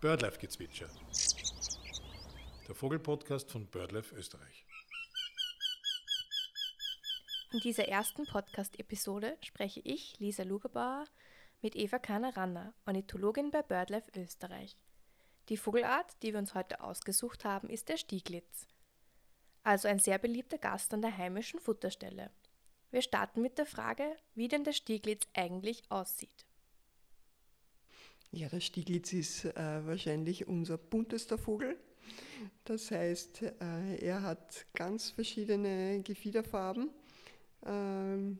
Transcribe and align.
Birdlife-Gezwitscher. 0.00 0.88
Der 2.66 2.74
Vogelpodcast 2.74 3.50
von 3.50 3.66
Birdlife 3.66 4.14
Österreich. 4.14 4.64
In 7.52 7.60
dieser 7.60 7.86
ersten 7.86 8.24
Podcast-Episode 8.24 9.36
spreche 9.44 9.80
ich, 9.80 10.18
Lisa 10.18 10.44
Lugerbauer, 10.44 11.04
mit 11.60 11.76
Eva 11.76 11.98
Kahner-Ranner, 11.98 12.72
Ornithologin 12.86 13.50
bei 13.50 13.60
BirdLife 13.60 14.10
Österreich. 14.18 14.78
Die 15.50 15.58
Vogelart, 15.58 16.16
die 16.22 16.32
wir 16.32 16.38
uns 16.38 16.54
heute 16.54 16.80
ausgesucht 16.80 17.44
haben, 17.44 17.68
ist 17.68 17.90
der 17.90 17.98
Stieglitz. 17.98 18.66
Also 19.64 19.86
ein 19.86 19.98
sehr 19.98 20.16
beliebter 20.16 20.56
Gast 20.56 20.94
an 20.94 21.02
der 21.02 21.14
heimischen 21.14 21.60
Futterstelle. 21.60 22.30
Wir 22.90 23.02
starten 23.02 23.42
mit 23.42 23.58
der 23.58 23.66
Frage, 23.66 24.16
wie 24.34 24.48
denn 24.48 24.64
der 24.64 24.72
Stieglitz 24.72 25.26
eigentlich 25.34 25.82
aussieht. 25.90 26.46
Ja, 28.32 28.48
der 28.48 28.60
Stieglitz 28.60 29.12
ist 29.12 29.44
äh, 29.44 29.84
wahrscheinlich 29.86 30.46
unser 30.46 30.78
buntester 30.78 31.36
Vogel. 31.36 31.76
Das 32.64 32.92
heißt, 32.92 33.42
äh, 33.42 33.96
er 33.96 34.22
hat 34.22 34.66
ganz 34.72 35.10
verschiedene 35.10 36.00
Gefiederfarben. 36.02 36.90
Ähm, 37.66 38.38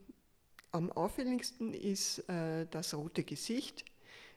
am 0.71 0.93
auffälligsten 0.93 1.75
ist 1.75 2.21
äh, 2.29 2.66
das 2.71 2.95
rote 2.95 3.25
Gesicht, 3.25 3.85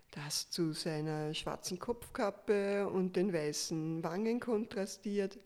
das 0.09 0.49
zu 0.49 0.73
seiner 0.73 1.35
schwarzen 1.35 1.77
Kopfkappe 1.77 2.89
und 2.89 3.15
den 3.15 3.31
weißen 3.31 4.03
Wangen 4.03 4.39
kontrastiert. 4.39 5.37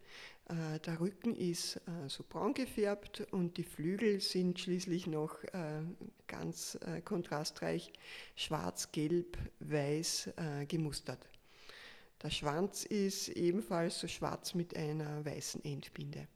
Äh, 0.49 0.79
der 0.79 0.99
Rücken 0.99 1.35
ist 1.35 1.77
äh, 1.77 2.07
so 2.07 2.23
braun 2.27 2.53
gefärbt 2.53 3.27
und 3.31 3.57
die 3.57 3.63
Flügel 3.63 4.21
sind 4.21 4.59
schließlich 4.59 5.07
noch 5.07 5.43
äh, 5.45 5.81
ganz 6.27 6.77
kontrastreich 7.05 7.91
schwarz, 8.35 8.91
gelb, 8.91 9.37
weiß 9.59 10.31
gemustert. 10.67 11.25
Der 12.21 12.29
Schwanz 12.29 12.83
ist 12.83 13.29
ebenfalls 13.29 13.99
so 13.99 14.07
schwarz 14.07 14.53
mit 14.53 14.75
einer 14.75 15.23
weißen 15.23 15.63
Endbinde. 15.63 16.27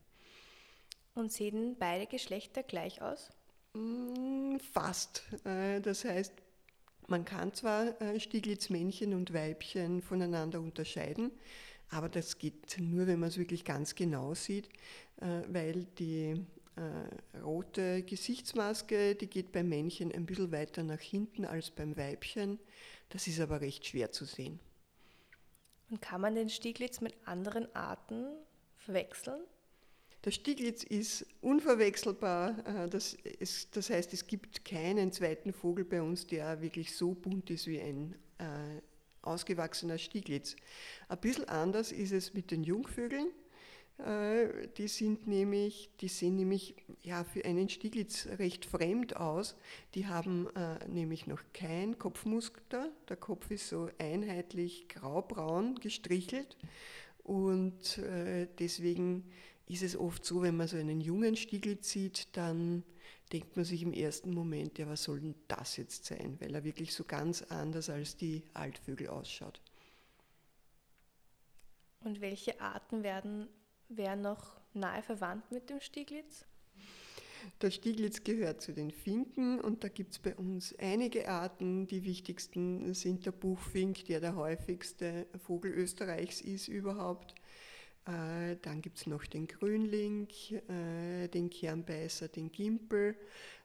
Und 1.13 1.33
sehen 1.33 1.75
beide 1.77 2.07
Geschlechter 2.07 2.63
gleich 2.63 3.01
aus? 3.01 3.31
Mm, 3.73 4.57
fast. 4.59 5.23
Das 5.43 6.05
heißt, 6.05 6.33
man 7.07 7.25
kann 7.25 7.53
zwar 7.53 7.95
Stieglitzmännchen 8.17 9.13
und 9.13 9.33
Weibchen 9.33 10.01
voneinander 10.01 10.61
unterscheiden, 10.61 11.31
aber 11.91 12.09
das 12.09 12.37
geht 12.37 12.77
nur, 12.79 13.05
wenn 13.05 13.19
man 13.19 13.29
es 13.29 13.37
wirklich 13.37 13.65
ganz 13.65 13.95
genau 13.95 14.33
sieht, 14.33 14.69
äh, 15.17 15.41
weil 15.49 15.83
die 15.99 16.41
äh, 16.77 17.39
rote 17.39 18.01
Gesichtsmaske, 18.03 19.15
die 19.15 19.27
geht 19.27 19.51
beim 19.51 19.67
Männchen 19.67 20.11
ein 20.11 20.25
bisschen 20.25 20.51
weiter 20.53 20.83
nach 20.83 20.99
hinten 20.99 21.43
als 21.43 21.69
beim 21.69 21.97
Weibchen. 21.97 22.59
Das 23.09 23.27
ist 23.27 23.41
aber 23.41 23.59
recht 23.59 23.85
schwer 23.85 24.11
zu 24.11 24.23
sehen. 24.23 24.59
Und 25.89 26.01
kann 26.01 26.21
man 26.21 26.33
den 26.33 26.49
Stieglitz 26.49 27.01
mit 27.01 27.13
anderen 27.25 27.73
Arten 27.75 28.25
verwechseln? 28.77 29.41
Der 30.23 30.31
Stieglitz 30.31 30.83
ist 30.83 31.25
unverwechselbar. 31.41 32.65
Äh, 32.65 32.89
das, 32.89 33.15
ist, 33.15 33.75
das 33.75 33.89
heißt, 33.89 34.13
es 34.13 34.25
gibt 34.27 34.63
keinen 34.63 35.11
zweiten 35.11 35.51
Vogel 35.51 35.83
bei 35.83 36.01
uns, 36.01 36.25
der 36.25 36.61
wirklich 36.61 36.95
so 36.95 37.13
bunt 37.13 37.49
ist 37.49 37.67
wie 37.67 37.81
ein 37.81 38.15
ausgewachsener 39.21 39.97
Stieglitz. 39.97 40.55
Ein 41.07 41.19
bisschen 41.19 41.47
anders 41.47 41.91
ist 41.91 42.11
es 42.11 42.33
mit 42.33 42.51
den 42.51 42.63
Jungvögeln. 42.63 43.27
Äh, 44.05 44.67
die 44.77 44.87
sind 44.87 45.27
nämlich, 45.27 45.91
die 46.01 46.07
sehen 46.07 46.35
nämlich 46.35 46.75
ja, 47.03 47.23
für 47.23 47.45
einen 47.45 47.69
Stieglitz 47.69 48.27
recht 48.39 48.65
fremd 48.65 49.15
aus. 49.15 49.55
Die 49.95 50.07
haben 50.07 50.47
äh, 50.55 50.87
nämlich 50.87 51.27
noch 51.27 51.41
kein 51.53 51.97
Kopfmuster. 51.99 52.89
Der 53.09 53.17
Kopf 53.17 53.51
ist 53.51 53.69
so 53.69 53.89
einheitlich 53.99 54.87
graubraun 54.89 55.75
gestrichelt 55.75 56.57
und 57.23 57.99
äh, 57.99 58.47
deswegen 58.59 59.29
ist 59.67 59.83
es 59.83 59.95
oft 59.95 60.25
so, 60.25 60.41
wenn 60.41 60.57
man 60.57 60.67
so 60.67 60.77
einen 60.77 60.99
jungen 60.99 61.35
Stieglitz 61.35 61.91
sieht, 61.91 62.35
dann 62.35 62.83
denkt 63.31 63.55
man 63.55 63.65
sich 63.65 63.81
im 63.83 63.93
ersten 63.93 64.33
Moment, 64.33 64.77
ja, 64.77 64.87
was 64.87 65.03
soll 65.03 65.19
denn 65.19 65.35
das 65.47 65.77
jetzt 65.77 66.05
sein? 66.05 66.37
Weil 66.39 66.53
er 66.53 66.63
wirklich 66.63 66.93
so 66.93 67.03
ganz 67.03 67.41
anders 67.43 67.89
als 67.89 68.17
die 68.17 68.43
Altvögel 68.53 69.07
ausschaut. 69.07 69.61
Und 72.03 72.19
welche 72.21 72.59
Arten 72.59 73.03
werden, 73.03 73.47
wären 73.89 74.21
noch 74.21 74.59
nahe 74.73 75.03
verwandt 75.03 75.51
mit 75.51 75.69
dem 75.69 75.79
Stieglitz? 75.79 76.45
Der 77.61 77.71
Stieglitz 77.71 78.23
gehört 78.23 78.61
zu 78.61 78.71
den 78.71 78.91
Finken 78.91 79.59
und 79.59 79.83
da 79.83 79.87
gibt 79.87 80.11
es 80.11 80.19
bei 80.19 80.35
uns 80.35 80.75
einige 80.77 81.27
Arten. 81.27 81.87
Die 81.87 82.03
wichtigsten 82.03 82.93
sind 82.93 83.25
der 83.25 83.31
Buchfink, 83.31 84.05
der 84.05 84.19
der 84.19 84.35
häufigste 84.35 85.27
Vogel 85.37 85.71
Österreichs 85.71 86.41
ist 86.41 86.67
überhaupt. 86.67 87.35
Äh, 88.05 88.57
dann 88.61 88.81
gibt 88.81 88.97
es 88.97 89.07
noch 89.07 89.25
den 89.25 89.47
Grünling, 89.47 90.27
äh, 90.67 91.27
den 91.27 91.49
Kernbeißer, 91.49 92.29
den 92.29 92.51
Gimpel, 92.51 93.15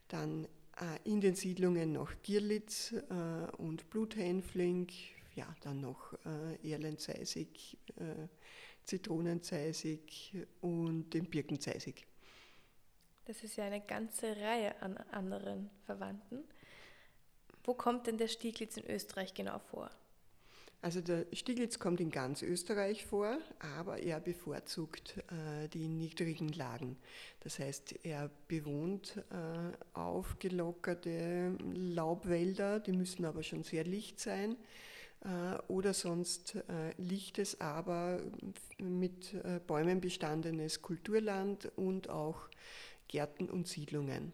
dann 0.08 0.44
äh, 0.76 1.10
in 1.10 1.20
den 1.20 1.34
Siedlungen 1.34 1.92
noch 1.92 2.12
Gierlitz 2.22 2.94
und 3.56 3.88
Bluthänfling, 3.90 4.88
ja, 5.34 5.46
dann 5.60 5.80
noch 5.80 6.14
Erlenzeisig, 6.62 7.78
Zitronenzeisig 8.84 10.46
und 10.60 11.10
den 11.10 11.28
Birkenzeisig. 11.28 12.06
Das 13.26 13.42
ist 13.42 13.56
ja 13.56 13.64
eine 13.64 13.80
ganze 13.80 14.36
Reihe 14.36 14.80
an 14.80 14.96
anderen 15.10 15.70
Verwandten. 15.84 16.44
Wo 17.64 17.74
kommt 17.74 18.06
denn 18.06 18.18
der 18.18 18.28
Stieglitz 18.28 18.76
in 18.76 18.86
Österreich 18.86 19.34
genau 19.34 19.58
vor? 19.58 19.90
Also 20.82 21.00
der 21.00 21.26
Stieglitz 21.32 21.78
kommt 21.78 22.00
in 22.00 22.10
ganz 22.10 22.42
Österreich 22.42 23.04
vor, 23.04 23.38
aber 23.58 23.98
er 23.98 24.20
bevorzugt 24.20 25.16
äh, 25.16 25.68
die 25.68 25.88
niedrigen 25.88 26.48
Lagen. 26.50 26.96
Das 27.40 27.58
heißt, 27.58 28.04
er 28.04 28.30
bewohnt 28.46 29.16
äh, 29.30 29.98
aufgelockerte 29.98 31.56
Laubwälder, 31.74 32.78
die 32.78 32.92
müssen 32.92 33.24
aber 33.24 33.42
schon 33.42 33.64
sehr 33.64 33.84
licht 33.84 34.20
sein, 34.20 34.56
äh, 35.24 35.56
oder 35.68 35.94
sonst 35.94 36.54
äh, 36.54 36.92
lichtes, 36.98 37.60
aber 37.60 38.20
mit 38.78 39.34
äh, 39.34 39.60
Bäumen 39.66 40.00
bestandenes 40.00 40.82
Kulturland 40.82 41.70
und 41.76 42.10
auch 42.10 42.48
Gärten 43.08 43.48
und 43.50 43.66
Siedlungen. 43.66 44.32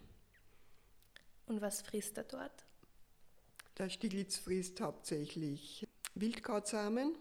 Und 1.46 1.60
was 1.60 1.82
frisst 1.82 2.18
er 2.18 2.24
dort? 2.24 2.66
Der 3.78 3.88
Stieglitz 3.88 4.36
frisst 4.36 4.80
hauptsächlich 4.80 5.86
Wildkrautsamen. 6.14 7.14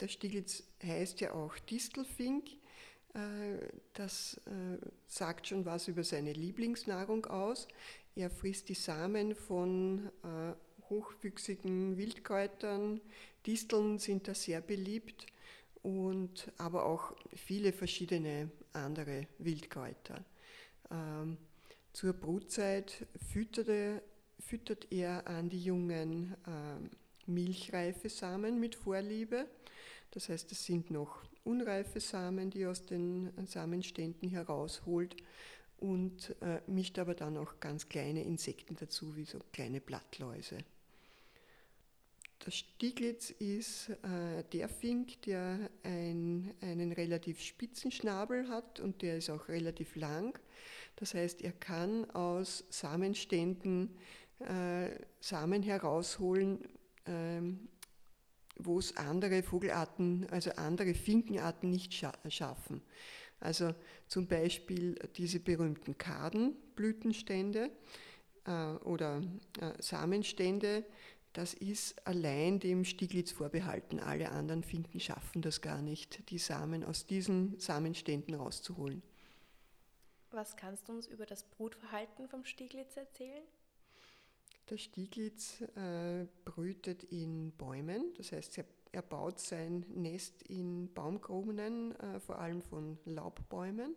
Der 0.00 0.08
Stieglitz 0.08 0.62
heißt 0.82 1.20
ja 1.20 1.32
auch 1.32 1.58
Distelfink. 1.58 2.48
Äh, 3.14 3.68
das 3.94 4.40
äh, 4.46 4.78
sagt 5.06 5.48
schon 5.48 5.64
was 5.64 5.88
über 5.88 6.04
seine 6.04 6.32
Lieblingsnahrung 6.32 7.26
aus. 7.26 7.68
Er 8.14 8.30
frisst 8.30 8.68
die 8.68 8.74
Samen 8.74 9.34
von 9.34 10.10
äh, 10.22 10.52
hochwüchsigen 10.88 11.96
Wildkräutern. 11.96 13.00
Disteln 13.46 13.98
sind 13.98 14.28
da 14.28 14.34
sehr 14.34 14.60
beliebt 14.60 15.26
und 15.82 16.52
aber 16.58 16.84
auch 16.84 17.14
viele 17.34 17.72
verschiedene 17.72 18.50
andere 18.72 19.26
Wildkräuter. 19.38 20.24
Ähm, 20.90 21.38
zur 21.92 22.12
Brutzeit 22.12 23.06
füttert 23.32 23.68
er, 23.68 24.02
füttert 24.38 24.92
er 24.92 25.26
an 25.26 25.48
die 25.48 25.62
Jungen 25.62 26.34
ähm, 26.46 26.90
milchreife 27.32 28.08
Samen 28.08 28.60
mit 28.60 28.74
Vorliebe. 28.74 29.46
Das 30.10 30.28
heißt, 30.28 30.50
es 30.52 30.64
sind 30.64 30.90
noch 30.90 31.22
unreife 31.44 32.00
Samen, 32.00 32.50
die 32.50 32.66
aus 32.66 32.84
den 32.84 33.30
Samenständen 33.46 34.28
herausholt 34.28 35.16
und 35.78 36.36
äh, 36.42 36.60
mischt 36.66 36.98
aber 36.98 37.14
dann 37.14 37.36
auch 37.36 37.58
ganz 37.60 37.88
kleine 37.88 38.22
Insekten 38.22 38.76
dazu, 38.76 39.16
wie 39.16 39.24
so 39.24 39.38
kleine 39.52 39.80
Blattläuse. 39.80 40.58
Der 42.44 42.50
Stieglitz 42.52 43.30
ist 43.30 43.90
äh, 43.90 44.42
der 44.52 44.68
Fink, 44.68 45.22
der 45.22 45.70
ein, 45.82 46.54
einen 46.62 46.92
relativ 46.92 47.42
spitzen 47.42 47.90
Schnabel 47.90 48.48
hat 48.48 48.80
und 48.80 49.02
der 49.02 49.18
ist 49.18 49.28
auch 49.28 49.48
relativ 49.48 49.94
lang. 49.96 50.38
Das 50.96 51.12
heißt, 51.14 51.42
er 51.42 51.52
kann 51.52 52.10
aus 52.10 52.64
Samenständen 52.70 53.94
äh, 54.38 54.88
Samen 55.20 55.62
herausholen, 55.62 56.60
wo 58.56 58.78
es 58.78 58.96
andere 58.96 59.42
Vogelarten, 59.42 60.26
also 60.30 60.50
andere 60.52 60.94
Finkenarten 60.94 61.70
nicht 61.70 61.94
scha 61.94 62.12
schaffen. 62.28 62.82
Also 63.40 63.74
zum 64.06 64.26
Beispiel 64.26 64.96
diese 65.16 65.40
berühmten 65.40 65.96
Kadenblütenstände 65.96 67.70
äh, 68.44 68.50
oder 68.84 69.22
äh, 69.60 69.82
Samenstände, 69.82 70.84
das 71.32 71.54
ist 71.54 72.06
allein 72.06 72.58
dem 72.58 72.84
Stieglitz 72.84 73.30
vorbehalten. 73.30 74.00
Alle 74.00 74.30
anderen 74.32 74.64
Finken 74.64 75.00
schaffen 75.00 75.42
das 75.42 75.60
gar 75.60 75.80
nicht, 75.80 76.28
die 76.30 76.38
Samen 76.38 76.84
aus 76.84 77.06
diesen 77.06 77.58
Samenständen 77.58 78.34
rauszuholen. 78.34 79.02
Was 80.32 80.56
kannst 80.56 80.88
du 80.88 80.92
uns 80.92 81.06
über 81.06 81.26
das 81.26 81.44
Brutverhalten 81.44 82.28
vom 82.28 82.44
Stieglitz 82.44 82.96
erzählen? 82.96 83.42
Der 84.70 84.78
Stieglitz 84.78 85.62
äh, 85.74 86.26
brütet 86.44 87.02
in 87.02 87.50
Bäumen, 87.58 88.14
das 88.16 88.30
heißt, 88.30 88.58
er, 88.92 89.02
baut 89.02 89.40
sein 89.40 89.84
Nest 89.88 90.42
in 90.44 90.92
Baumkronen, 90.94 91.96
äh, 91.96 92.20
vor 92.20 92.38
allem 92.38 92.62
von 92.62 92.96
Laubbäumen. 93.04 93.96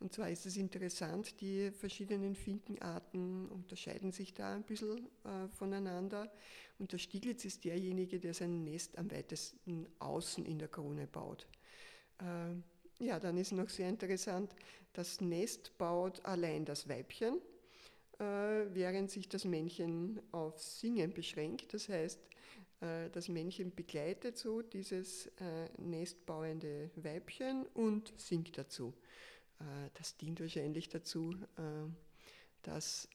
Und 0.00 0.12
zwar 0.12 0.28
ist 0.28 0.44
es 0.46 0.56
interessant, 0.56 1.40
die 1.40 1.70
verschiedenen 1.70 2.34
Finkenarten 2.34 3.48
unterscheiden 3.48 4.10
sich 4.10 4.34
da 4.34 4.54
ein 4.54 4.64
bisschen 4.64 5.06
äh, 5.24 5.46
voneinander. 5.56 6.32
Und 6.80 6.90
der 6.90 6.98
Stieglitz 6.98 7.44
ist 7.44 7.64
derjenige, 7.64 8.18
der 8.18 8.34
sein 8.34 8.64
Nest 8.64 8.98
am 8.98 9.08
weitesten 9.12 9.86
außen 10.00 10.44
in 10.44 10.58
der 10.58 10.68
Krone 10.68 11.06
baut. 11.06 11.46
Äh, 12.18 13.04
ja, 13.04 13.20
dann 13.20 13.36
ist 13.36 13.52
noch 13.52 13.68
sehr 13.68 13.88
interessant, 13.88 14.54
das 14.92 15.20
Nest 15.20 15.78
baut 15.78 16.24
allein 16.24 16.64
das 16.64 16.88
Weibchen, 16.88 17.40
während 18.72 19.10
sich 19.10 19.28
das 19.28 19.44
Männchen 19.44 20.20
auf 20.32 20.60
Singen 20.60 21.12
beschränkt. 21.12 21.74
Das 21.74 21.88
heißt, 21.88 22.20
äh, 22.82 23.10
das 23.10 23.28
Männchen 23.28 23.74
begleitet 23.74 24.36
so 24.36 24.62
dieses 24.62 25.26
äh, 25.38 25.68
nestbauende 25.78 26.90
Weibchen 26.96 27.66
und 27.74 28.12
singt 28.16 28.58
dazu. 28.58 28.92
Das 29.94 30.16
dient 30.16 30.40
wahrscheinlich 30.40 30.88
dazu, 30.88 31.36
dass 32.64 33.08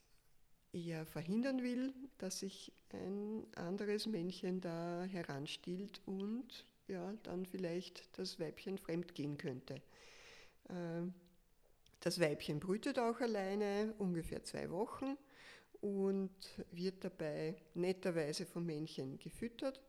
er 0.71 1.05
verhindern 1.05 1.61
will, 1.61 1.93
dass 2.19 2.39
sich 2.39 2.71
ein 2.93 3.45
anderes 3.57 4.05
Männchen 4.05 4.61
da 4.61 5.03
heranstiehlt 5.03 5.99
und 6.05 6.65
ja, 6.87 7.13
dann 7.23 7.45
vielleicht 7.45 8.17
das 8.17 8.39
Weibchen 8.39 8.77
fremd 8.77 9.13
gehen 9.13 9.37
könnte. 9.37 9.81
Das 11.99 12.19
Weibchen 12.19 12.59
brütet 12.59 12.99
auch 12.99 13.19
alleine 13.19 13.93
ungefähr 13.97 14.43
zwei 14.43 14.69
Wochen 14.69 15.17
und 15.81 16.31
wird 16.71 17.03
dabei 17.03 17.55
netterweise 17.73 18.45
vom 18.45 18.65
Männchen 18.65 19.17
gefüttert 19.17 19.81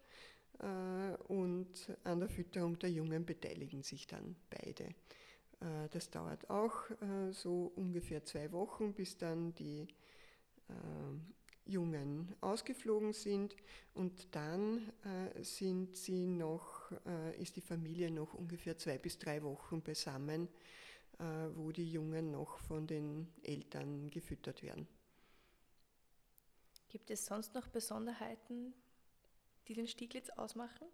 äh, 0.59 1.17
und 1.29 1.69
an 2.05 2.21
der 2.21 2.29
Fütterung 2.29 2.79
der 2.79 2.91
Jungen 2.91 3.25
beteiligen 3.25 3.83
sich 3.83 4.07
dann 4.07 4.37
beide. 4.51 4.85
Äh, 4.85 5.89
das 5.91 6.11
dauert 6.11 6.49
auch 6.51 6.91
äh, 6.91 7.33
so 7.33 7.73
ungefähr 7.77 8.25
zwei 8.25 8.51
Wochen, 8.53 8.95
bis 8.95 9.17
dann 9.17 9.55
die 9.55 9.87
Jungen 11.65 12.35
ausgeflogen 12.43 13.15
sind 13.15 13.57
und 13.95 14.35
dann 14.37 14.93
sind 15.41 15.97
sie 15.97 16.27
noch, 16.27 16.93
ist 17.39 17.57
die 17.57 17.63
Familie 17.63 18.11
noch 18.11 18.35
ungefähr 18.35 18.77
zwei 18.77 18.99
bis 18.99 19.19
drei 19.19 19.43
Wochen 19.43 19.81
beisammen 19.81 20.49
wo 21.55 21.73
die 21.73 21.91
Jungen 21.91 22.31
noch 22.31 22.59
von 22.59 22.87
den 22.87 23.29
Eltern 23.43 24.09
gefüttert 24.11 24.62
werden. 24.62 24.87
Gibt 26.88 27.11
es 27.11 27.26
sonst 27.26 27.55
noch 27.55 27.69
Besonderheiten, 27.69 28.73
die 29.67 29.75
den 29.75 29.87
Stieglitz 29.87 30.31
ausmachen? 30.31 30.87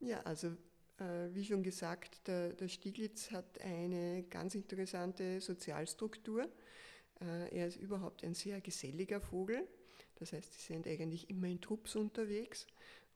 Ja, 0.00 0.20
also 0.22 0.48
äh, 0.98 1.28
wie 1.32 1.44
schon 1.44 1.62
gesagt, 1.62 2.26
der, 2.26 2.52
der, 2.52 2.68
Stieglitz 2.68 3.30
hat 3.30 3.60
eine 3.60 4.24
ganz 4.24 4.54
interessante 4.54 5.40
Sozialstruktur. 5.40 6.48
Äh, 7.20 7.56
er 7.56 7.66
ist 7.66 7.76
überhaupt 7.76 8.24
ein 8.24 8.34
sehr 8.34 8.60
geselliger 8.60 9.20
Vogel. 9.20 9.66
Das 10.16 10.34
heißt, 10.34 10.52
sie 10.52 10.72
sind 10.72 10.86
eigentlich 10.86 11.30
immer 11.30 11.46
in 11.46 11.60
Trupps 11.60 11.96
unterwegs. 11.96 12.66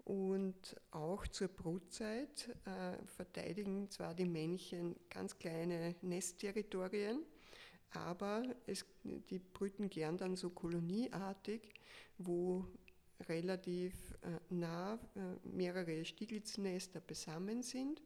Und 0.05 0.77
auch 0.91 1.27
zur 1.29 1.49
Brutzeit 1.49 2.55
äh, 2.67 3.03
verteidigen 3.06 3.91
zwar 3.91 4.15
die 4.15 4.27
Männchen 4.27 4.97
ganz 5.09 5.39
kleine 5.39 5.95
Nestterritorien, 6.03 7.23
aber 7.91 8.43
es, 8.67 8.85
die 9.03 9.39
brüten 9.39 9.89
gern 9.89 10.19
dann 10.19 10.37
so 10.37 10.51
kolonieartig, 10.51 11.73
wo 12.19 12.67
relativ 13.29 13.95
äh, 14.21 14.39
nah 14.51 14.95
äh, 14.95 15.49
mehrere 15.49 16.05
Stieglitznester 16.05 17.01
beisammen 17.01 17.62
sind. 17.62 18.03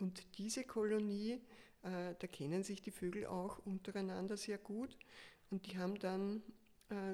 Und 0.00 0.38
diese 0.38 0.64
Kolonie, 0.64 1.40
da 1.82 2.26
kennen 2.26 2.64
sich 2.64 2.82
die 2.82 2.90
Vögel 2.90 3.26
auch 3.26 3.64
untereinander 3.64 4.36
sehr 4.36 4.58
gut. 4.58 4.98
Und 5.50 5.66
die 5.66 5.78
haben 5.78 5.96
dann 6.00 6.42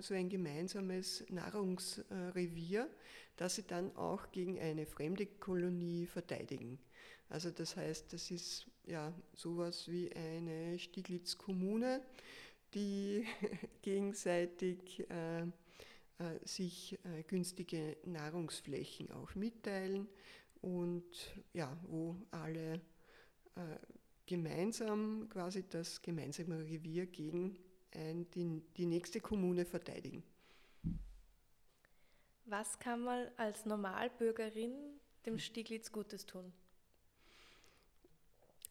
so 0.01 0.15
ein 0.15 0.31
gemeinsames 0.31 1.27
Nahrungsrevier, 1.29 2.89
das 3.41 3.55
sie 3.55 3.63
dann 3.63 3.97
auch 3.97 4.31
gegen 4.33 4.59
eine 4.59 4.85
fremde 4.85 5.25
Kolonie 5.25 6.05
verteidigen. 6.05 6.79
Also 7.31 7.51
das 7.51 7.75
heißt, 7.75 8.13
das 8.13 8.31
ist 8.31 8.67
ja 8.87 9.15
sowas 9.33 9.89
wie 9.89 10.15
eine 10.15 10.79
Stieglitz-Kommune, 10.79 12.03
die 12.75 13.25
gegenseitig 13.83 15.09
äh, 15.09 15.41
äh, 15.41 15.47
sich 16.45 16.99
äh, 17.03 17.23
günstige 17.23 17.97
Nahrungsflächen 18.05 19.11
auch 19.13 19.35
mitteilen 19.35 20.07
und 20.61 21.07
ja, 21.55 21.75
wo 21.89 22.17
alle 22.33 22.75
äh, 22.75 23.79
gemeinsam 24.27 25.31
quasi 25.31 25.65
das 25.67 26.03
gemeinsame 26.03 26.59
Revier 26.59 27.07
gegen 27.07 27.57
ein, 27.93 28.31
die, 28.33 28.63
die 28.77 28.85
nächste 28.85 29.19
Kommune 29.19 29.65
verteidigen. 29.65 30.23
Was 32.47 32.79
kann 32.79 33.01
man 33.01 33.29
als 33.37 33.65
Normalbürgerin 33.67 34.75
dem 35.27 35.39
Stieglitz 35.39 35.93
Gutes 35.93 36.27
tun? 36.27 36.53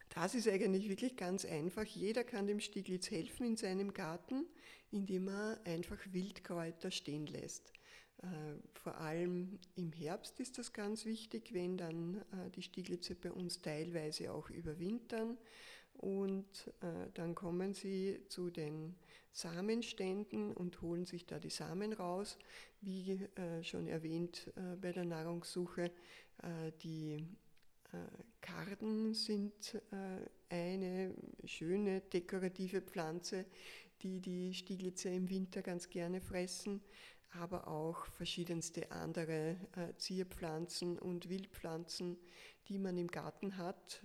Das 0.10 0.34
ist 0.34 0.48
eigentlich 0.48 0.90
wirklich 0.90 1.16
ganz 1.16 1.46
einfach. 1.46 1.86
Jeder 1.86 2.24
kann 2.24 2.48
dem 2.48 2.60
Stieglitz 2.60 3.12
helfen 3.12 3.46
in 3.46 3.56
seinem 3.56 3.94
Garten, 3.94 4.46
indem 4.92 5.30
er 5.30 5.60
einfach 5.66 6.00
Wildkräuter 6.12 6.92
stehen 6.92 7.28
lässt. 7.28 7.72
Äh, 8.22 8.26
vor 8.74 8.98
allem 8.98 9.60
im 9.76 9.94
Herbst 9.94 10.40
ist 10.40 10.58
das 10.58 10.74
ganz 10.74 11.06
wichtig, 11.06 11.54
wenn 11.54 11.78
dann 11.78 12.18
äh, 12.18 12.50
die 12.56 12.64
Stieglitze 12.64 13.16
bei 13.16 13.32
uns 13.32 13.62
teilweise 13.62 14.34
auch 14.34 14.50
überwintern 14.50 15.38
und 15.94 16.74
äh, 16.82 17.10
dann 17.14 17.36
kommen 17.36 17.74
sie 17.74 18.20
zu 18.28 18.50
den 18.50 18.96
Samenständen 19.32 20.52
und 20.54 20.82
holen 20.82 21.06
sich 21.06 21.26
da 21.26 21.40
die 21.40 21.50
Samen 21.50 21.94
raus. 21.94 22.38
Wie 22.82 23.12
äh, 23.36 23.64
schon 23.64 23.88
erwähnt 23.88 24.52
äh, 24.56 24.76
bei 24.76 24.92
der 24.92 25.06
Nahrungssuche, 25.06 25.92
äh, 26.44 26.72
die 26.82 27.26
Karden 28.40 29.16
sind 29.16 29.82
eine 30.48 31.16
schöne 31.44 32.02
dekorative 32.02 32.84
Pflanze, 32.84 33.48
die 34.04 34.22
die 34.22 34.54
Stieglitze 34.54 35.10
im 35.10 35.28
Winter 35.28 35.64
ganz 35.64 35.90
gerne 35.90 36.22
fressen, 36.22 36.84
aber 37.32 37.68
auch 37.68 38.06
verschiedenste 38.06 38.92
andere 38.92 39.58
Zierpflanzen 39.98 41.00
und 41.00 41.30
Wildpflanzen, 41.30 42.20
die 42.68 42.78
man 42.78 42.96
im 42.96 43.08
Garten 43.08 43.58
hat 43.58 44.04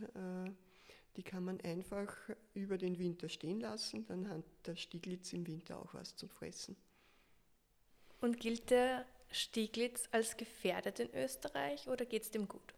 die 1.16 1.22
kann 1.22 1.44
man 1.44 1.60
einfach 1.60 2.12
über 2.54 2.78
den 2.78 2.98
Winter 2.98 3.28
stehen 3.28 3.60
lassen, 3.60 4.06
dann 4.06 4.28
hat 4.28 4.44
der 4.66 4.76
Stieglitz 4.76 5.32
im 5.32 5.46
Winter 5.46 5.78
auch 5.78 5.94
was 5.94 6.16
zum 6.16 6.28
Fressen. 6.28 6.76
Und 8.20 8.40
gilt 8.40 8.70
der 8.70 9.06
Stieglitz 9.30 10.08
als 10.12 10.36
gefährdet 10.36 11.00
in 11.00 11.12
Österreich 11.14 11.88
oder 11.88 12.04
geht 12.06 12.22
es 12.22 12.30
dem 12.30 12.48
gut? 12.48 12.74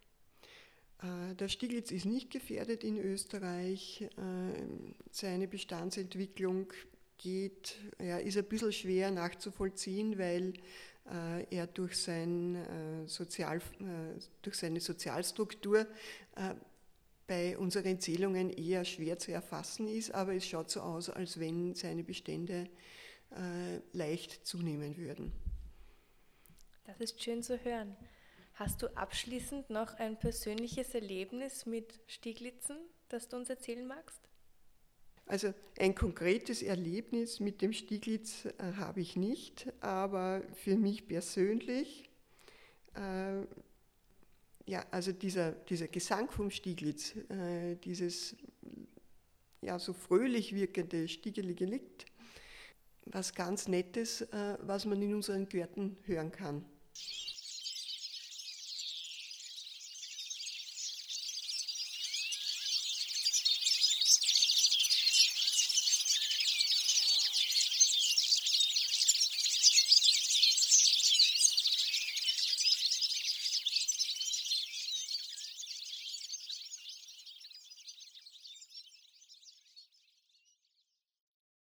Äh, 1.03 1.35
der 1.35 1.49
Stieglitz 1.49 1.91
ist 1.91 2.07
nicht 2.07 2.31
gefährdet 2.31 2.85
in 2.85 2.99
Österreich. 2.99 4.03
Äh, 4.03 4.09
seine 5.11 5.49
Bestandsentwicklung 5.49 6.73
geht, 7.19 7.77
ja, 8.03 8.19
ist 8.19 8.37
ein 8.37 8.45
bisschen 8.45 8.73
schwer 8.73 9.11
nachzuvollziehen, 9.11 10.19
weil 10.19 10.55
äh, 11.11 11.45
er 11.55 11.67
durch, 11.67 11.97
sein, 11.97 13.07
Sozial, 13.07 13.61
durch 14.43 14.57
seine 14.57 14.81
Sozialstruktur 14.81 15.87
bei 17.27 17.59
unseren 17.59 18.01
Zählungen 18.01 18.51
eher 18.51 18.85
schwer 18.85 19.19
zu 19.19 19.33
erfassen 19.33 19.89
ist, 19.89 20.15
aber 20.15 20.35
es 20.35 20.47
schaut 20.47 20.71
so 20.71 20.81
aus, 20.81 21.11
als 21.11 21.41
wenn 21.41 21.75
seine 21.75 22.05
Bestände 22.05 22.69
äh, 23.31 23.81
leicht 23.93 24.47
zunehmen 24.47 24.97
würden. 24.97 25.33
Das 26.85 27.01
ist 27.01 27.23
schön 27.23 27.43
zu 27.43 27.63
hören. 27.65 27.97
Hast 28.55 28.81
du 28.83 28.97
abschließend 28.97 29.71
noch 29.71 29.95
ein 29.95 30.19
persönliches 30.19 30.95
Erlebnis 30.95 31.67
mit 31.67 32.01
Stieglitzen, 32.07 32.77
das 33.09 33.29
du 33.29 33.37
uns 33.37 33.51
erzählen 33.51 33.87
magst? 33.87 34.21
Also 35.27 35.53
ein 35.79 35.95
konkretes 35.95 36.63
Erlebnis 36.63 37.41
mit 37.41 37.61
dem 37.61 37.73
Stieglitz 37.73 38.45
äh, 38.45 38.73
habe 38.77 39.01
ich 39.01 39.17
nicht, 39.17 39.73
aber 39.81 40.43
für 40.55 40.77
mich 40.77 41.09
persönlich 41.09 42.09
äh, 42.95 43.43
ja, 44.67 44.85
also 44.91 45.13
dieser, 45.13 45.53
dieser 45.53 45.89
Gesang 45.89 46.31
vom 46.31 46.51
Stieglitz, 46.51 47.15
äh, 47.31 47.77
dieses 47.77 48.37
ja, 49.63 49.79
so 49.79 49.93
fröhlich 49.93 50.55
wirkende 50.55 51.09
stiegelige 51.09 51.65
Lied, 51.65 52.07
was 53.07 53.35
ganz 53.35 53.69
Nettes, 53.69 54.23
äh, 54.23 54.59
was 54.63 54.85
man 54.85 55.01
in 55.01 55.15
unseren 55.15 55.49
Gärten 55.49 55.97
hören 56.05 56.31
kann. 56.31 56.65